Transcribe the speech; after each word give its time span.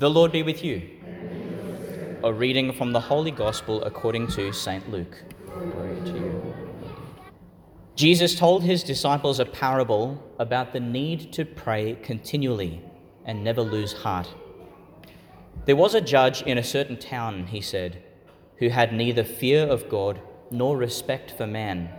The 0.00 0.08
Lord 0.08 0.32
be 0.32 0.42
with 0.42 0.64
you. 0.64 0.80
A 2.24 2.32
reading 2.32 2.72
from 2.72 2.92
the 2.92 3.00
Holy 3.00 3.30
Gospel 3.30 3.84
according 3.84 4.28
to 4.28 4.50
St. 4.50 4.90
Luke. 4.90 5.22
Glory 5.44 6.00
to 6.06 6.12
you. 6.14 6.54
Jesus 7.96 8.34
told 8.34 8.62
his 8.62 8.82
disciples 8.82 9.38
a 9.38 9.44
parable 9.44 10.18
about 10.38 10.72
the 10.72 10.80
need 10.80 11.34
to 11.34 11.44
pray 11.44 11.98
continually 12.02 12.80
and 13.26 13.44
never 13.44 13.60
lose 13.60 13.92
heart. 13.92 14.34
There 15.66 15.76
was 15.76 15.94
a 15.94 16.00
judge 16.00 16.40
in 16.40 16.56
a 16.56 16.64
certain 16.64 16.96
town, 16.96 17.48
he 17.48 17.60
said, 17.60 18.02
who 18.56 18.70
had 18.70 18.94
neither 18.94 19.22
fear 19.22 19.66
of 19.66 19.90
God 19.90 20.18
nor 20.50 20.78
respect 20.78 21.30
for 21.30 21.46
man. 21.46 21.90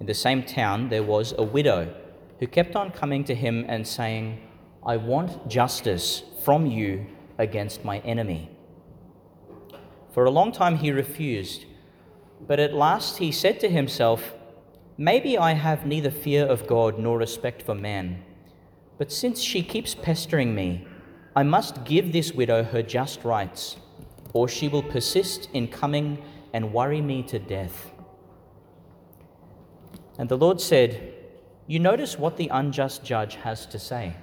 In 0.00 0.06
the 0.06 0.14
same 0.14 0.42
town, 0.42 0.88
there 0.88 1.04
was 1.04 1.32
a 1.38 1.44
widow 1.44 1.94
who 2.40 2.48
kept 2.48 2.74
on 2.74 2.90
coming 2.90 3.22
to 3.22 3.36
him 3.36 3.64
and 3.68 3.86
saying, 3.86 4.40
I 4.86 4.96
want 4.96 5.48
justice 5.48 6.22
from 6.44 6.66
you 6.66 7.06
against 7.36 7.84
my 7.84 7.98
enemy. 8.00 8.50
For 10.12 10.24
a 10.24 10.30
long 10.30 10.52
time 10.52 10.78
he 10.78 10.90
refused, 10.90 11.66
but 12.46 12.58
at 12.58 12.74
last 12.74 13.18
he 13.18 13.32
said 13.32 13.60
to 13.60 13.68
himself, 13.68 14.34
Maybe 14.96 15.38
I 15.38 15.52
have 15.52 15.86
neither 15.86 16.10
fear 16.10 16.44
of 16.44 16.66
God 16.66 16.98
nor 16.98 17.18
respect 17.18 17.62
for 17.62 17.74
man, 17.74 18.22
but 18.98 19.12
since 19.12 19.40
she 19.40 19.62
keeps 19.62 19.94
pestering 19.94 20.54
me, 20.54 20.86
I 21.36 21.44
must 21.44 21.84
give 21.84 22.12
this 22.12 22.32
widow 22.32 22.64
her 22.64 22.82
just 22.82 23.24
rights, 23.24 23.76
or 24.32 24.48
she 24.48 24.66
will 24.66 24.82
persist 24.82 25.48
in 25.52 25.68
coming 25.68 26.22
and 26.52 26.72
worry 26.72 27.00
me 27.00 27.22
to 27.24 27.38
death. 27.38 27.92
And 30.18 30.28
the 30.28 30.36
Lord 30.36 30.60
said, 30.60 31.14
You 31.68 31.78
notice 31.78 32.18
what 32.18 32.36
the 32.36 32.48
unjust 32.48 33.04
judge 33.04 33.36
has 33.36 33.66
to 33.66 33.78
say. 33.78 34.16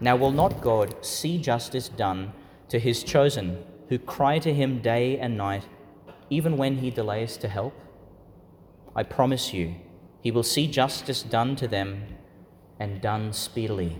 Now, 0.00 0.16
will 0.16 0.30
not 0.30 0.60
God 0.60 1.04
see 1.04 1.38
justice 1.38 1.88
done 1.88 2.32
to 2.68 2.78
his 2.78 3.02
chosen, 3.02 3.64
who 3.88 3.98
cry 3.98 4.38
to 4.40 4.52
him 4.52 4.82
day 4.82 5.18
and 5.18 5.36
night, 5.36 5.64
even 6.28 6.56
when 6.56 6.78
he 6.78 6.90
delays 6.90 7.36
to 7.38 7.48
help? 7.48 7.74
I 8.94 9.02
promise 9.02 9.54
you, 9.54 9.76
he 10.20 10.30
will 10.30 10.42
see 10.42 10.66
justice 10.66 11.22
done 11.22 11.56
to 11.56 11.68
them 11.68 12.04
and 12.78 13.00
done 13.00 13.32
speedily. 13.32 13.96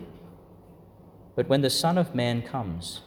But 1.35 1.49
when 1.49 1.63
the 1.63 1.71
Son 1.71 1.97
of 1.97 2.15
Man 2.15 2.43
comes, 2.43 3.03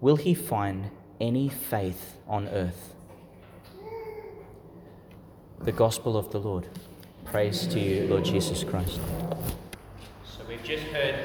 will 0.00 0.16
he 0.16 0.34
find 0.34 0.90
any 1.20 1.48
faith 1.48 2.16
on 2.26 2.48
earth? 2.48 2.94
The 5.60 5.72
Gospel 5.72 6.16
of 6.16 6.30
the 6.30 6.40
Lord. 6.40 6.66
Praise 7.24 7.66
to 7.68 7.80
you, 7.80 8.06
Lord 8.06 8.24
Jesus 8.24 8.64
Christ. 8.64 9.00
So 10.24 10.44
we've 10.48 10.62
just 10.62 10.84
heard 10.84 11.18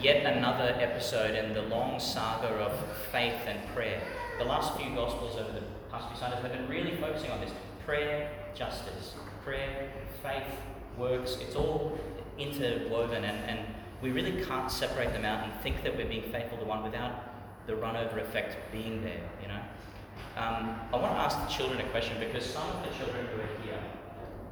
yet 0.00 0.24
another 0.36 0.76
episode 0.78 1.34
in 1.34 1.54
the 1.54 1.62
long 1.62 1.98
saga 1.98 2.48
of 2.48 2.72
faith 3.10 3.40
and 3.46 3.58
prayer. 3.74 4.00
The 4.38 4.44
last 4.44 4.76
few 4.76 4.94
Gospels 4.94 5.36
over 5.36 5.52
the 5.52 5.64
past 5.90 6.08
few 6.08 6.16
Sundays 6.16 6.40
have 6.40 6.52
been 6.52 6.68
really 6.68 6.96
focusing 6.96 7.30
on 7.30 7.40
this 7.40 7.50
prayer, 7.84 8.30
justice, 8.54 9.14
prayer, 9.44 9.90
faith, 10.22 10.46
works. 10.96 11.38
It's 11.40 11.56
all 11.56 11.98
interwoven, 12.38 13.24
and, 13.24 13.38
and 13.50 13.74
we 14.00 14.10
really 14.10 14.44
can't 14.44 14.70
separate 14.70 15.12
them 15.12 15.24
out 15.24 15.44
and 15.44 15.52
think 15.62 15.82
that 15.82 15.96
we're 15.96 16.08
being 16.08 16.30
faithful 16.30 16.58
to 16.58 16.64
one 16.64 16.84
without 16.84 17.66
the 17.66 17.74
run 17.74 17.96
over 17.96 18.20
effect 18.20 18.56
being 18.72 19.02
there, 19.02 19.20
you 19.42 19.48
know. 19.48 19.60
Um, 20.36 20.78
I 20.92 20.96
want 20.96 21.14
to 21.14 21.20
ask 21.20 21.40
the 21.40 21.52
children 21.52 21.80
a 21.80 21.88
question 21.90 22.16
because 22.20 22.46
some 22.46 22.68
of 22.70 22.84
the 22.84 22.96
children 22.96 23.26
who 23.26 23.40
are 23.40 23.64
here 23.64 23.80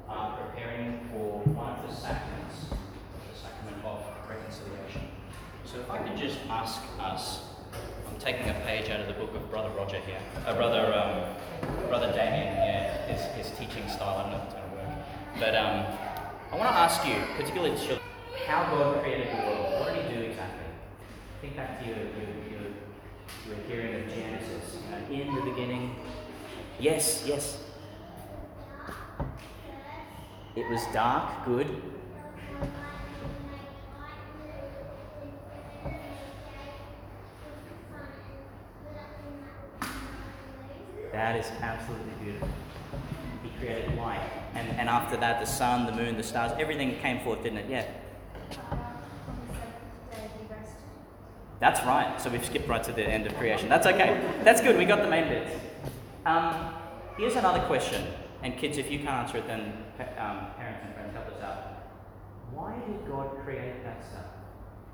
are 0.08 0.36
preparing 0.38 1.08
for 1.12 1.40
one 1.54 1.78
of 1.78 1.88
the 1.88 1.94
sacraments, 1.94 2.66
the 2.70 3.38
sacrament 3.38 3.84
of 3.84 4.02
reconciliation. 4.28 5.08
So 5.76 5.82
if 5.82 5.90
I 5.90 5.98
could 5.98 6.16
just 6.16 6.38
ask 6.48 6.80
us, 6.98 7.40
I'm 8.08 8.18
taking 8.18 8.48
a 8.48 8.54
page 8.64 8.88
out 8.88 9.00
of 9.00 9.08
the 9.08 9.12
book 9.12 9.34
of 9.34 9.50
Brother 9.50 9.68
Roger 9.76 9.98
here, 9.98 10.18
uh, 10.46 10.54
Brother 10.54 10.86
um, 10.94 11.86
Brother 11.88 12.10
Damien 12.12 12.54
here, 12.54 13.04
his, 13.08 13.20
his 13.46 13.58
teaching 13.58 13.86
style. 13.90 14.16
I 14.16 14.22
don't 14.22 14.32
know 14.32 14.38
if 14.38 14.44
it's 14.44 14.54
going 14.54 14.70
to 14.70 14.76
work, 14.76 14.88
but 15.38 15.54
um, 15.54 15.84
I 16.50 16.56
want 16.56 16.70
to 16.70 16.76
ask 16.76 17.06
you, 17.06 17.16
particularly 17.36 17.76
children, 17.76 18.00
how 18.46 18.64
God 18.74 19.02
created 19.02 19.28
the 19.28 19.42
world. 19.44 19.80
What 19.80 19.94
did 19.94 20.06
He 20.06 20.14
do 20.16 20.22
exactly? 20.22 20.64
Think 21.42 21.56
back 21.56 21.78
to 21.80 21.86
your 21.86 21.98
your, 21.98 22.32
your, 22.48 22.66
your 23.46 23.64
hearing 23.68 24.02
of 24.02 24.08
Genesis. 24.08 24.78
You 25.10 25.26
know, 25.26 25.28
in 25.28 25.44
the 25.44 25.50
beginning. 25.50 25.94
Yes, 26.80 27.22
yes. 27.26 27.58
It 30.54 30.70
was 30.70 30.80
dark, 30.94 31.44
good. 31.44 31.82
That 41.16 41.34
is 41.36 41.50
absolutely 41.62 42.12
beautiful. 42.22 42.48
He 43.42 43.48
created 43.58 43.96
light. 43.96 44.20
And, 44.54 44.68
and 44.78 44.86
after 44.86 45.16
that, 45.16 45.40
the 45.40 45.46
sun, 45.46 45.86
the 45.86 45.92
moon, 45.92 46.18
the 46.18 46.22
stars, 46.22 46.52
everything 46.58 46.98
came 46.98 47.20
forth, 47.20 47.42
didn't 47.42 47.60
it? 47.60 47.70
Yeah. 47.70 47.86
That's 51.58 51.82
right. 51.86 52.20
So 52.20 52.28
we've 52.28 52.44
skipped 52.44 52.68
right 52.68 52.84
to 52.84 52.92
the 52.92 53.02
end 53.02 53.26
of 53.26 53.34
creation. 53.38 53.70
That's 53.70 53.86
okay. 53.86 54.20
That's 54.44 54.60
good. 54.60 54.76
We 54.76 54.84
got 54.84 55.00
the 55.00 55.08
main 55.08 55.26
bits. 55.26 55.56
Um, 56.26 56.74
here's 57.16 57.34
another 57.36 57.60
question. 57.60 58.06
And 58.42 58.58
kids, 58.58 58.76
if 58.76 58.90
you 58.90 58.98
can't 58.98 59.26
answer 59.26 59.38
it, 59.38 59.46
then 59.46 59.72
um, 60.18 60.48
parents 60.58 60.82
and 60.84 60.94
friends 60.94 61.14
help 61.14 61.28
us 61.28 61.42
out. 61.42 61.88
Why 62.52 62.74
did 62.86 63.08
God 63.10 63.42
create 63.42 63.82
that 63.84 64.04
stuff? 64.04 64.26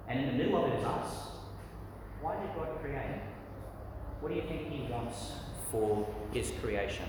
And 0.06 0.20
in 0.20 0.26
the 0.28 0.44
middle 0.44 0.64
of 0.64 0.72
it 0.72 0.78
is 0.78 0.84
us. 0.84 1.14
Why 2.20 2.36
did 2.36 2.54
God 2.54 2.80
create? 2.80 3.22
What 4.20 4.28
do 4.28 4.36
you 4.36 4.42
think 4.42 4.70
He 4.70 4.86
wants 4.88 5.32
for 5.72 6.06
His 6.32 6.52
creation? 6.62 7.06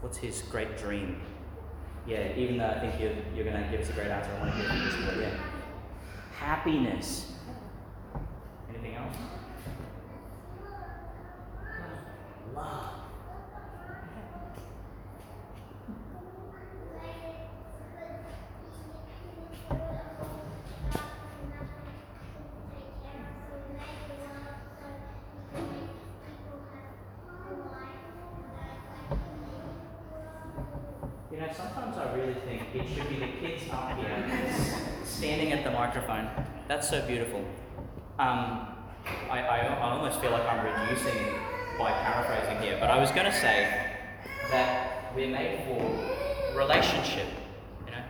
What's 0.00 0.16
His 0.16 0.42
great 0.50 0.76
dream? 0.76 1.20
Yeah, 2.06 2.34
even 2.36 2.58
though 2.58 2.66
I 2.66 2.80
think 2.80 3.00
you're, 3.00 3.12
you're 3.34 3.44
going 3.44 3.62
to 3.62 3.70
give 3.70 3.80
us 3.82 3.90
a 3.90 3.92
great 3.92 4.08
answer, 4.08 4.30
I 4.36 4.40
want 4.40 4.50
to 4.52 4.56
hear 4.56 4.68
from 4.68 4.84
this 4.84 5.14
boy. 5.14 5.20
Yeah. 5.22 5.38
Happiness. 6.32 7.32
Anything 8.68 8.96
else? 8.96 9.16
Love. 12.54 13.03
Know, 31.46 31.52
sometimes 31.52 31.96
I 31.96 32.14
really 32.14 32.34
think 32.46 32.62
it 32.74 32.86
should 32.94 33.08
be 33.08 33.16
the 33.16 33.32
kids 33.40 33.64
up 33.70 33.96
here 33.98 34.54
standing 35.04 35.52
at 35.52 35.64
the 35.64 35.70
microphone. 35.70 36.28
That's 36.68 36.88
so 36.88 37.04
beautiful. 37.06 37.44
Um, 38.18 38.68
I, 39.30 39.40
I, 39.40 39.58
I 39.58 39.90
almost 39.92 40.20
feel 40.20 40.30
like 40.30 40.46
I'm 40.46 40.64
reducing 40.64 41.34
by 41.78 41.90
paraphrasing 41.92 42.62
here, 42.62 42.78
but 42.80 42.90
I 42.90 42.98
was 42.98 43.10
going 43.10 43.26
to 43.26 43.32
say 43.32 43.90
that 44.50 45.12
we're 45.14 45.28
made 45.28 45.64
for 45.66 46.58
relationship. 46.58 47.26
You 47.86 47.92
know, 47.92 48.02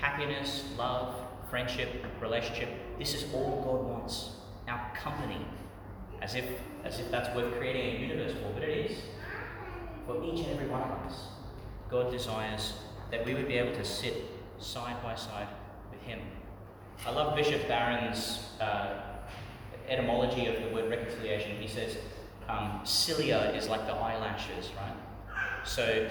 happiness, 0.00 0.64
love, 0.76 1.14
friendship, 1.48 1.88
relationship. 2.20 2.68
This 2.98 3.14
is 3.14 3.32
all 3.32 3.62
God 3.64 3.90
wants. 3.90 4.30
Our 4.68 4.94
company, 4.96 5.46
as 6.22 6.34
if 6.34 6.44
as 6.84 6.98
if 6.98 7.10
that's 7.10 7.34
worth 7.36 7.54
creating 7.58 7.96
a 7.96 7.98
universe 8.00 8.32
for, 8.32 8.50
but 8.54 8.62
it 8.62 8.90
is 8.90 8.98
for 10.06 10.22
each 10.24 10.40
and 10.46 10.54
every 10.54 10.68
one 10.68 10.82
of 10.82 10.90
us. 11.06 11.28
God 11.90 12.10
desires 12.10 12.74
that 13.10 13.24
we 13.24 13.34
would 13.34 13.48
be 13.48 13.58
able 13.58 13.74
to 13.74 13.84
sit 13.84 14.24
side 14.58 15.02
by 15.02 15.14
side 15.14 15.48
with 15.90 16.00
Him. 16.02 16.20
I 17.06 17.10
love 17.10 17.36
Bishop 17.36 17.68
Barron's 17.68 18.46
uh, 18.60 19.00
etymology 19.88 20.46
of 20.46 20.62
the 20.62 20.74
word 20.74 20.90
reconciliation. 20.90 21.56
He 21.60 21.68
says, 21.68 21.98
um, 22.48 22.80
cilia 22.84 23.52
is 23.54 23.68
like 23.68 23.86
the 23.86 23.92
eyelashes, 23.92 24.70
right? 24.76 24.96
So, 25.66 26.08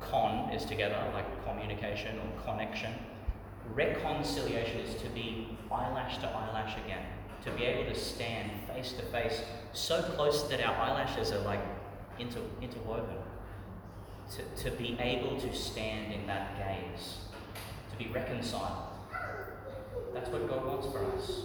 con 0.00 0.50
is 0.52 0.64
together, 0.64 0.96
like 1.14 1.44
communication 1.44 2.18
or 2.18 2.42
connection. 2.44 2.92
Reconciliation 3.74 4.80
is 4.80 5.00
to 5.02 5.08
be 5.10 5.58
eyelash 5.70 6.18
to 6.18 6.28
eyelash 6.28 6.76
again, 6.84 7.04
to 7.44 7.50
be 7.52 7.64
able 7.64 7.92
to 7.92 7.98
stand 7.98 8.50
face 8.66 8.92
to 8.92 9.02
face, 9.06 9.42
so 9.72 10.02
close 10.02 10.48
that 10.48 10.60
our 10.64 10.74
eyelashes 10.76 11.32
are 11.32 11.40
like 11.40 11.60
inter- 12.18 12.40
interwoven 12.62 13.16
to, 14.36 14.64
to 14.64 14.76
be 14.76 14.96
able 15.00 15.38
to 15.40 15.54
stand 15.54 16.12
in 16.12 16.26
that 16.26 16.56
gaze, 16.58 17.18
to 17.90 17.96
be 17.96 18.10
reconciled. 18.10 18.84
That's 20.12 20.30
what 20.30 20.48
God 20.48 20.66
wants 20.66 20.86
for 20.88 21.04
us. 21.16 21.42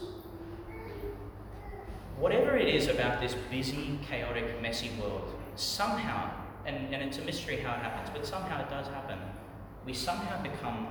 Whatever 2.18 2.56
it 2.58 2.74
is 2.74 2.88
about 2.88 3.20
this 3.20 3.36
busy, 3.50 4.00
chaotic, 4.08 4.62
messy 4.62 4.92
world, 5.02 5.34
somehow, 5.56 6.32
and, 6.66 6.94
and 6.94 7.04
it's 7.04 7.18
a 7.18 7.22
mystery 7.22 7.58
how 7.58 7.74
it 7.74 7.80
happens, 7.80 8.10
but 8.14 8.26
somehow 8.26 8.62
it 8.62 8.70
does 8.70 8.88
happen, 8.88 9.20
we 9.86 9.94
somehow 9.94 10.42
become 10.42 10.88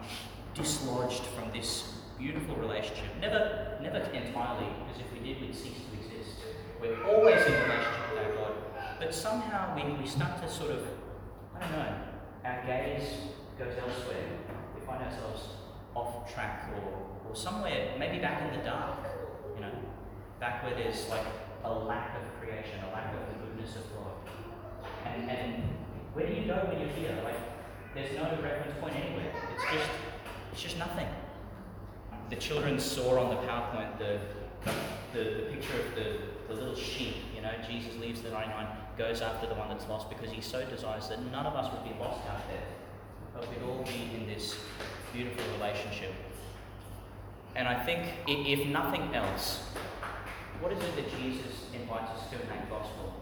dislodged 0.55 1.23
from 1.37 1.51
this 1.53 1.93
beautiful 2.19 2.57
relationship. 2.57 3.05
Never, 3.21 3.79
never 3.83 3.99
entirely, 3.99 4.67
because 4.85 5.01
if 5.01 5.13
we 5.13 5.27
did, 5.27 5.41
we'd 5.41 5.55
cease 5.55 5.79
to 5.79 5.97
exist. 5.97 6.37
We're, 6.81 7.03
always 7.05 7.41
in 7.47 7.53
relationship 7.53 8.11
with 8.13 8.25
our 8.25 8.33
God, 8.35 8.53
but 8.99 9.15
somehow 9.15 9.75
we, 9.75 9.93
we 9.95 10.07
start 10.07 10.43
to 10.43 10.49
sort 10.49 10.73
of, 10.73 10.83
don't 11.63 11.73
know, 11.73 11.95
our 12.45 12.67
gaze 12.67 13.09
goes 13.59 13.75
elsewhere. 13.79 14.25
We 14.75 14.85
find 14.87 15.03
ourselves 15.03 15.49
off 15.95 16.33
track 16.33 16.71
or, 16.75 17.29
or 17.29 17.37
somewhere, 17.37 17.95
maybe 17.99 18.19
back 18.19 18.43
in 18.43 18.59
the 18.59 18.65
dark, 18.65 18.99
you 19.55 19.61
know, 19.61 19.73
back 20.41 20.65
where 20.65 20.75
there's 20.75 21.09
like 21.09 21.27
a 21.65 21.73
lack 21.73 22.17
of 22.17 22.41
creation, 22.41 22.81
a 22.91 22.93
lack 22.93 23.15
of 23.15 23.21
the 23.29 23.47
goodness 23.47 23.77
of 23.77 23.83
God. 23.95 24.13
And, 25.07 25.31
and 25.31 25.63
where 26.15 26.27
do 26.27 26.33
you 26.33 26.47
go 26.47 26.55
when 26.69 26.81
you're 26.81 26.91
here? 26.91 27.19
Like, 27.23 27.37
there's 27.95 28.15
no 28.17 28.25
reference 28.43 28.79
point 28.81 28.97
anywhere. 28.97 29.33
It's 29.55 29.65
just, 29.65 29.91
it's 30.53 30.63
just 30.63 30.79
nothing. 30.79 31.07
The 32.31 32.37
children 32.37 32.81
saw 32.81 33.21
on 33.21 33.29
the 33.29 33.43
PowerPoint 33.43 33.99
the, 33.99 34.21
the, 35.13 35.43
the 35.43 35.43
picture 35.53 35.79
of 35.81 35.95
the, 35.95 36.19
the 36.49 36.55
little 36.55 36.75
sheep. 36.75 37.17
You 37.35 37.43
know, 37.43 37.53
Jesus 37.69 37.95
leaves 38.01 38.23
the 38.23 38.31
99, 38.31 38.67
goes 39.03 39.21
after 39.21 39.49
the 39.49 39.55
one 39.55 39.69
that's 39.69 39.89
lost 39.89 40.09
because 40.09 40.31
he 40.31 40.41
so 40.41 40.65
desires 40.67 41.09
that 41.09 41.21
none 41.33 41.45
of 41.45 41.57
us 41.57 41.73
would 41.73 41.83
be 41.83 41.99
lost 41.99 42.21
out 42.29 42.47
there, 42.49 42.63
but 43.35 43.49
we'd 43.51 43.69
all 43.69 43.83
be 43.83 44.15
in 44.15 44.29
this 44.29 44.57
beautiful 45.13 45.45
relationship. 45.59 46.13
And 47.57 47.67
I 47.67 47.83
think, 47.85 48.07
if 48.29 48.67
nothing 48.69 49.13
else, 49.15 49.59
what 50.61 50.73
is 50.73 50.79
it 50.79 50.95
that 50.95 51.11
Jesus 51.19 51.67
invites 51.75 52.11
us 52.13 52.31
to 52.31 52.41
in 52.41 52.49
that 52.49 52.71
gospel? 52.71 53.13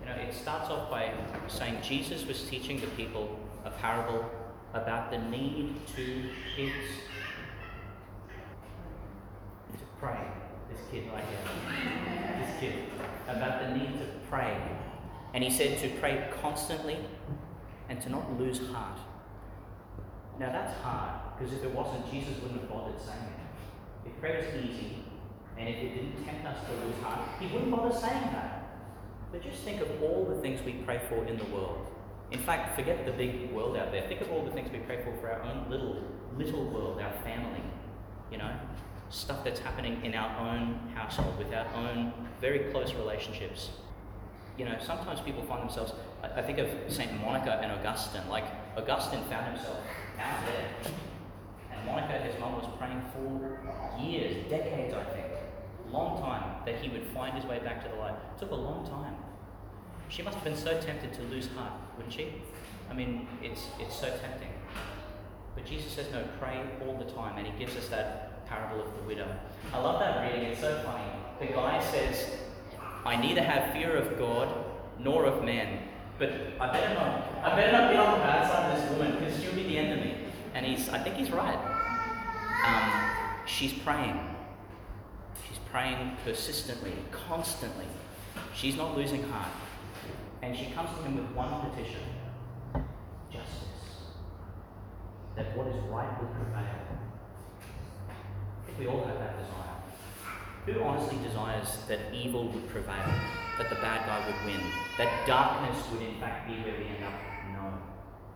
You 0.00 0.06
know, 0.06 0.16
it 0.16 0.34
starts 0.34 0.68
off 0.68 0.90
by 0.90 1.12
saying 1.48 1.78
Jesus 1.82 2.26
was 2.26 2.42
teaching 2.42 2.78
the 2.80 2.88
people 2.88 3.40
a 3.64 3.70
parable 3.70 4.30
about 4.74 5.10
the 5.10 5.18
need 5.18 5.74
to 5.96 6.24
kids 6.54 6.74
to 9.72 9.84
pray. 9.98 10.20
This 10.70 10.80
kid 10.90 11.10
right 11.12 11.24
here, 11.24 12.46
this 12.46 12.60
kid, 12.60 12.74
about 13.28 13.62
the 13.62 13.78
need 13.78 13.92
to 13.98 14.06
pray. 14.28 14.56
And 15.34 15.42
he 15.42 15.50
said 15.50 15.78
to 15.78 15.88
pray 16.00 16.28
constantly 16.42 16.98
and 17.88 18.00
to 18.02 18.10
not 18.10 18.38
lose 18.38 18.58
heart. 18.68 18.98
Now 20.38 20.50
that's 20.50 20.78
hard 20.80 21.20
because 21.38 21.52
if 21.54 21.64
it 21.64 21.74
wasn't, 21.74 22.10
Jesus 22.10 22.40
wouldn't 22.42 22.60
have 22.60 22.70
bothered 22.70 23.00
saying 23.00 23.18
it. 23.18 24.08
If 24.08 24.20
prayer 24.20 24.44
was 24.44 24.64
easy 24.64 25.04
and 25.58 25.68
if 25.68 25.76
it 25.76 25.94
didn't 25.94 26.24
tempt 26.24 26.46
us 26.46 26.56
to 26.66 26.86
lose 26.86 26.96
heart, 27.02 27.20
he 27.38 27.46
wouldn't 27.46 27.70
bother 27.70 27.94
saying 27.94 28.32
that. 28.32 28.58
But 29.30 29.42
just 29.42 29.62
think 29.62 29.80
of 29.80 30.02
all 30.02 30.26
the 30.28 30.40
things 30.40 30.60
we 30.64 30.74
pray 30.84 31.00
for 31.08 31.24
in 31.24 31.38
the 31.38 31.44
world. 31.46 31.86
In 32.30 32.40
fact, 32.40 32.76
forget 32.76 33.04
the 33.04 33.12
big 33.12 33.50
world 33.52 33.76
out 33.76 33.92
there. 33.92 34.02
Think 34.08 34.20
of 34.20 34.30
all 34.30 34.44
the 34.44 34.50
things 34.50 34.70
we 34.72 34.78
pray 34.80 35.02
for 35.02 35.14
for 35.18 35.30
our 35.30 35.42
own 35.42 35.70
little, 35.70 36.02
little 36.36 36.64
world, 36.64 37.00
our 37.00 37.12
family. 37.22 37.62
You 38.30 38.38
know, 38.38 38.50
stuff 39.10 39.44
that's 39.44 39.60
happening 39.60 40.02
in 40.04 40.14
our 40.14 40.48
own 40.48 40.90
household, 40.94 41.38
with 41.38 41.52
our 41.52 41.66
own 41.74 42.12
very 42.40 42.70
close 42.70 42.94
relationships. 42.94 43.70
You 44.58 44.66
know, 44.66 44.76
sometimes 44.84 45.20
people 45.20 45.42
find 45.44 45.62
themselves, 45.62 45.92
I, 46.22 46.40
I 46.40 46.42
think 46.42 46.58
of 46.58 46.68
St. 46.88 47.12
Monica 47.20 47.58
and 47.62 47.72
Augustine. 47.72 48.28
Like, 48.28 48.44
Augustine 48.76 49.24
found 49.24 49.56
himself 49.56 49.78
out 50.20 50.46
there. 50.46 50.92
And 51.72 51.86
Monica, 51.86 52.18
his 52.18 52.38
mum, 52.38 52.54
was 52.54 52.68
praying 52.78 53.02
for 53.12 54.00
years, 54.00 54.48
decades, 54.50 54.94
I 54.94 55.04
think, 55.04 55.26
long 55.90 56.20
time, 56.20 56.62
that 56.66 56.76
he 56.76 56.88
would 56.88 57.06
find 57.08 57.36
his 57.36 57.44
way 57.44 57.58
back 57.60 57.82
to 57.84 57.88
the 57.88 57.96
light. 57.96 58.14
It 58.14 58.40
took 58.40 58.50
a 58.50 58.54
long 58.54 58.86
time. 58.86 59.14
She 60.08 60.22
must 60.22 60.36
have 60.36 60.44
been 60.44 60.56
so 60.56 60.78
tempted 60.80 61.12
to 61.14 61.22
lose 61.22 61.48
heart, 61.48 61.72
wouldn't 61.96 62.14
she? 62.14 62.34
I 62.90 62.94
mean, 62.94 63.26
it's, 63.42 63.66
it's 63.78 63.94
so 63.94 64.08
tempting. 64.08 64.50
But 65.54 65.64
Jesus 65.64 65.92
says, 65.92 66.10
no, 66.12 66.24
pray 66.38 66.60
all 66.86 66.96
the 66.98 67.10
time, 67.12 67.38
and 67.38 67.46
he 67.46 67.58
gives 67.58 67.76
us 67.76 67.88
that 67.88 68.46
parable 68.46 68.82
of 68.82 68.94
the 68.96 69.02
widow. 69.02 69.28
I 69.72 69.78
love 69.78 70.00
that 70.00 70.22
reading, 70.22 70.50
it's 70.50 70.60
so 70.60 70.82
funny. 70.84 71.04
The 71.40 71.54
guy 71.54 71.82
says, 71.90 72.28
I 73.04 73.16
neither 73.16 73.42
have 73.42 73.72
fear 73.72 73.96
of 73.96 74.18
God 74.18 74.48
nor 74.98 75.24
of 75.24 75.44
men, 75.44 75.80
but 76.18 76.30
I 76.60 76.72
better 76.72 76.94
not, 76.94 77.32
I 77.42 77.56
better 77.56 77.72
not 77.72 77.90
be 77.90 77.96
on 77.96 78.12
the 78.12 78.24
bad 78.24 78.48
side 78.48 78.72
of 78.72 78.80
this 78.80 78.90
woman 78.90 79.18
because 79.18 79.42
she'll 79.42 79.54
be 79.54 79.64
the 79.64 79.96
me. 79.96 80.16
And 80.54 80.64
he's, 80.64 80.88
I 80.88 80.98
think 80.98 81.16
he's 81.16 81.30
right. 81.30 81.58
Um, 82.64 83.46
she's 83.46 83.72
praying. 83.72 84.20
She's 85.48 85.58
praying 85.70 86.16
persistently, 86.24 86.92
constantly. 87.10 87.86
She's 88.54 88.76
not 88.76 88.96
losing 88.96 89.22
heart. 89.24 89.50
And 90.42 90.56
she 90.56 90.66
comes 90.66 90.90
to 90.96 91.02
him 91.02 91.16
with 91.16 91.30
one 91.34 91.70
petition 91.70 92.00
justice. 93.32 94.12
That 95.36 95.56
what 95.56 95.66
is 95.68 95.82
right 95.84 96.20
will 96.20 96.28
prevail. 96.28 96.64
I 98.08 98.66
think 98.66 98.78
we 98.78 98.86
all 98.86 99.04
have 99.04 99.18
that 99.18 99.38
desire. 99.38 99.81
Who 100.66 100.80
honestly 100.80 101.18
desires 101.26 101.78
that 101.88 101.98
evil 102.14 102.46
would 102.48 102.68
prevail? 102.68 103.12
That 103.58 103.68
the 103.68 103.74
bad 103.76 104.06
guy 104.06 104.24
would 104.26 104.46
win? 104.46 104.60
That 104.96 105.26
darkness 105.26 105.76
would 105.90 106.02
in 106.02 106.20
fact 106.20 106.46
be 106.46 106.54
where 106.54 106.78
we 106.78 106.86
end 106.86 107.02
up? 107.02 107.14
No. 107.52 107.72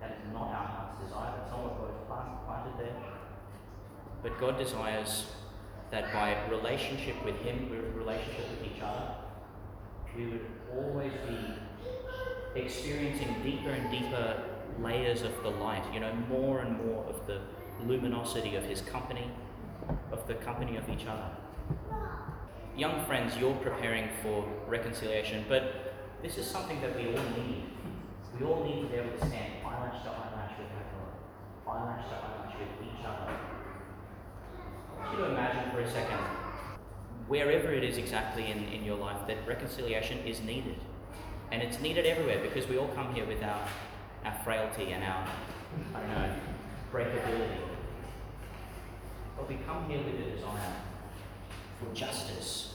That 0.01 0.19
is 0.19 0.33
not 0.33 0.49
our 0.49 0.67
heart's 0.67 1.05
desire. 1.05 1.35
That's 1.39 1.53
not 1.53 1.63
what 1.63 2.09
God 2.09 2.27
has 2.29 2.39
planted 2.45 2.85
there. 2.85 2.97
But 4.25 4.41
God 4.41 4.59
desires 4.59 5.27
that 5.93 6.13
by 6.13 6.37
relationship 6.51 7.15
with 7.25 7.37
Him, 7.37 7.71
relationship 7.97 8.51
with 8.51 8.73
each 8.73 8.83
other, 8.83 9.15
we 10.17 10.27
would 10.27 10.47
always 10.75 11.13
be 11.29 12.61
experiencing 12.61 13.37
deeper 13.45 13.71
and 13.71 13.89
deeper 13.89 14.43
layers 14.81 15.23
of 15.23 15.31
the 15.45 15.51
light, 15.51 15.85
you 15.95 16.01
know, 16.01 16.13
more 16.29 16.59
and 16.59 16.85
more 16.85 17.05
of 17.05 17.25
the 17.29 17.41
luminosity 17.87 18.57
of 18.57 18.65
His 18.65 18.81
company, 18.81 19.31
of 20.11 20.27
the 20.27 20.35
company 20.35 20.77
of 20.77 20.89
each 20.89 21.07
other. 21.07 21.31
Young 22.77 23.07
friends, 23.07 23.35
you're 23.39 23.55
preparing 23.55 24.11
for 24.23 24.47
reconciliation, 24.69 25.47
but 25.49 25.95
this 26.23 26.37
is 26.37 26.47
something 26.47 26.79
that 26.83 26.95
we 26.95 27.07
all 27.07 27.25
need. 27.35 27.63
We 28.39 28.45
all 28.45 28.65
need 28.65 28.83
to 28.83 28.87
be 28.89 28.97
able 28.97 29.13
to 29.13 29.27
stand 29.27 29.65
eyelash 29.65 30.03
to 30.03 30.11
eyelash 30.11 30.53
with 30.59 30.69
our 30.77 30.85
God, 31.65 31.97
eyelash 31.97 32.05
to 32.11 32.15
eyelash 32.17 32.55
with 32.59 32.87
each 32.87 33.07
other. 33.07 33.33
I 34.93 35.01
want 35.01 35.11
you 35.11 35.25
to 35.25 35.31
imagine 35.31 35.71
for 35.71 35.81
a 35.81 35.91
second, 35.91 36.19
wherever 37.29 37.73
it 37.73 37.83
is 37.83 37.97
exactly 37.97 38.51
in, 38.51 38.65
in 38.65 38.85
your 38.85 38.99
life, 38.99 39.27
that 39.27 39.39
reconciliation 39.47 40.19
is 40.27 40.43
needed. 40.43 40.77
And 41.51 41.63
it's 41.63 41.81
needed 41.81 42.05
everywhere 42.05 42.41
because 42.43 42.69
we 42.69 42.77
all 42.77 42.89
come 42.89 43.15
here 43.15 43.25
with 43.25 43.43
our, 43.43 43.67
our 44.27 44.39
frailty 44.45 44.93
and 44.93 45.03
our, 45.03 45.27
I 45.95 46.01
don't 46.01 46.11
know, 46.11 46.35
breakability. 46.93 47.57
But 49.35 49.49
we 49.49 49.57
come 49.67 49.89
here 49.89 50.01
with 50.01 50.15
a 50.21 50.31
desire 50.37 50.75
for 51.79 51.95
justice, 51.95 52.75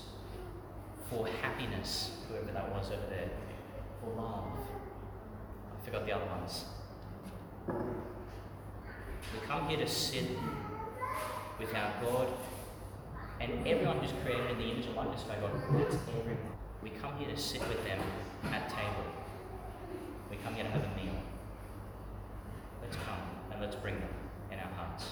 for 1.09 1.27
happiness, 1.41 2.11
whoever 2.27 2.51
that 2.51 2.71
was 2.71 2.87
over 2.87 3.07
there, 3.09 3.29
for 3.99 4.21
love. 4.21 4.45
I 5.71 5.85
forgot 5.85 6.05
the 6.05 6.13
other 6.13 6.25
ones. 6.25 6.65
We 7.67 9.47
come 9.47 9.67
here 9.67 9.79
to 9.79 9.87
sit 9.87 10.25
with 11.59 11.73
our 11.75 11.93
God 12.03 12.27
and 13.39 13.67
everyone 13.67 13.99
who's 13.99 14.13
created 14.23 14.51
in 14.51 14.57
the 14.57 14.65
image 14.65 14.87
likeness 14.95 15.23
of 15.23 15.31
our 15.31 15.41
God. 15.41 15.51
That's 15.79 15.95
everyone. 15.95 16.37
We 16.83 16.89
come 16.89 17.15
here 17.17 17.29
to 17.29 17.37
sit 17.37 17.67
with 17.67 17.83
them 17.85 17.99
at 18.51 18.69
table. 18.69 19.05
We 20.29 20.37
come 20.37 20.55
here 20.55 20.63
to 20.63 20.69
have 20.69 20.83
a 20.83 20.95
meal. 20.95 21.13
Let's 22.81 22.95
come 22.97 23.21
and 23.51 23.61
let's 23.61 23.75
bring 23.75 23.95
them 23.95 24.09
in 24.51 24.59
our 24.59 24.71
hearts. 24.73 25.05